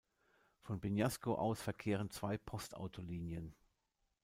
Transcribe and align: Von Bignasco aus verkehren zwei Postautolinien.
Von 0.63 0.79
Bignasco 0.79 1.35
aus 1.35 1.61
verkehren 1.61 2.09
zwei 2.09 2.35
Postautolinien. 2.35 3.53